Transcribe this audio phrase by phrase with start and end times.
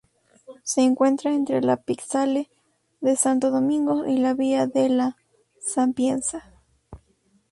[0.63, 2.49] Se encuentra entre el piazzale
[3.01, 5.15] de Santo Domingo y la via della
[5.59, 6.43] Sapienza.